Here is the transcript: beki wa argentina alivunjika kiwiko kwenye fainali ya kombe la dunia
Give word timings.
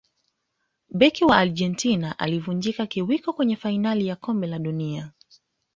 beki 0.89 1.25
wa 1.25 1.37
argentina 1.37 2.19
alivunjika 2.19 2.85
kiwiko 2.85 3.33
kwenye 3.33 3.55
fainali 3.55 4.07
ya 4.07 4.15
kombe 4.15 4.47
la 4.47 4.59
dunia 4.59 5.11